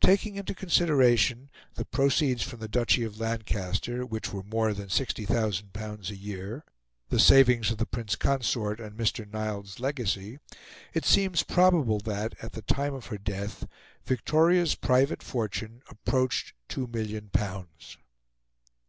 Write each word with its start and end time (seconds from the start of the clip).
Taking 0.00 0.34
into 0.34 0.52
consideration 0.52 1.48
the 1.74 1.84
proceeds 1.84 2.42
from 2.42 2.58
the 2.58 2.66
Duchy 2.66 3.04
of 3.04 3.20
Lancaster, 3.20 4.04
which 4.04 4.32
were 4.32 4.42
more 4.42 4.74
than 4.74 4.88
L60,000 4.88 6.10
a 6.10 6.16
year, 6.16 6.64
the 7.08 7.20
savings 7.20 7.70
of 7.70 7.78
the 7.78 7.86
Prince 7.86 8.16
Consort, 8.16 8.80
and 8.80 8.96
Mr. 8.98 9.32
Neild's 9.32 9.78
legacy, 9.78 10.40
it 10.92 11.04
seems 11.04 11.44
probable 11.44 12.00
that, 12.00 12.34
at 12.42 12.50
the 12.54 12.62
time 12.62 12.94
of 12.94 13.06
her 13.14 13.18
death, 13.18 13.68
Victoria's 14.06 14.74
private 14.74 15.22
fortune 15.22 15.82
approached 15.88 16.52
two 16.68 16.88
million 16.88 17.28
pounds. 17.28 17.96